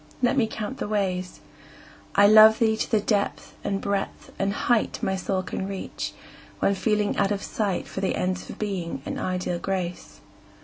[0.23, 1.41] Let me count the ways.
[2.15, 6.13] I love thee to the depth and breadth and height My soul can reach,
[6.57, 10.19] when feeling out of sight For the ends of Being and ideal Grace.